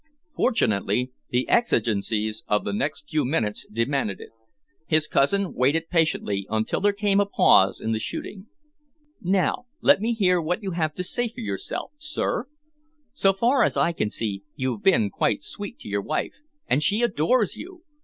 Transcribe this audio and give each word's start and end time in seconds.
Fortunately, 0.35 1.11
the 1.29 1.47
exigencies 1.47 2.43
of 2.47 2.65
the 2.65 2.73
next 2.73 3.07
few 3.07 3.23
minutes 3.23 3.67
demanded 3.71 4.19
it. 4.19 4.31
His 4.87 5.07
cousin 5.07 5.53
waited 5.53 5.91
patiently 5.91 6.47
until 6.49 6.81
there 6.81 6.91
came 6.91 7.19
a 7.19 7.27
pause 7.27 7.79
in 7.79 7.91
the 7.91 7.99
shooting. 7.99 8.47
"Now 9.21 9.67
let 9.79 10.01
me 10.01 10.13
hear 10.13 10.41
what 10.41 10.63
you 10.63 10.71
have 10.71 10.95
to 10.95 11.03
say 11.03 11.27
for 11.27 11.41
yourself, 11.41 11.91
sir? 11.99 12.47
So 13.13 13.31
far 13.31 13.61
as 13.63 13.77
I 13.77 13.91
can 13.91 14.09
see, 14.09 14.41
you've 14.55 14.81
been 14.81 15.11
quite 15.11 15.43
sweet 15.43 15.77
to 15.81 15.87
your 15.87 16.01
wife, 16.01 16.33
and 16.65 16.81
she 16.81 17.03
adores 17.03 17.55
you. 17.55 17.83